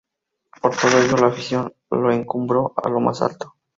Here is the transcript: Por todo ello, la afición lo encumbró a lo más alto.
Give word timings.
Por 0.63 0.75
todo 0.75 0.97
ello, 0.99 1.15
la 1.17 1.27
afición 1.27 1.75
lo 1.91 2.11
encumbró 2.11 2.73
a 2.75 2.89
lo 2.89 2.99
más 2.99 3.21
alto. 3.21 3.53